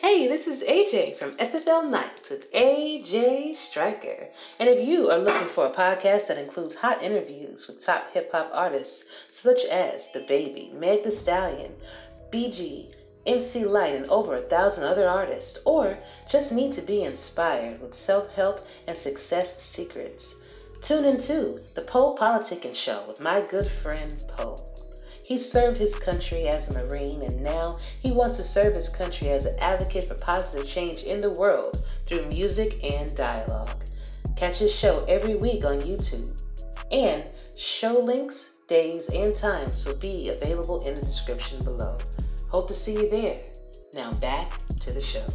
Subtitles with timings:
[0.00, 4.28] Hey, this is AJ from SFL Nights with AJ Striker.
[4.60, 8.30] And if you are looking for a podcast that includes hot interviews with top hip
[8.30, 9.02] hop artists
[9.42, 11.72] such as DaBaby, Meg The Stallion,
[12.32, 12.94] BG,
[13.26, 15.98] MC Lyte, and over a thousand other artists, or
[16.30, 20.32] just need to be inspired with self help and success secrets,
[20.80, 24.67] tune into The Poe Politicking Show with my good friend Poe.
[25.28, 29.28] He served his country as a Marine, and now he wants to serve his country
[29.28, 31.76] as an advocate for positive change in the world
[32.06, 33.84] through music and dialogue.
[34.36, 36.40] Catch his show every week on YouTube.
[36.90, 37.24] And
[37.58, 41.98] show links, days, and times will be available in the description below.
[42.48, 43.36] Hope to see you there.
[43.92, 45.26] Now back to the show.